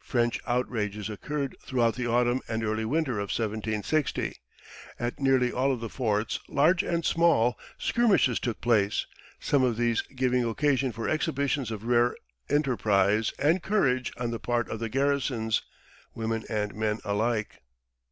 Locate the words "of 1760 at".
3.20-5.20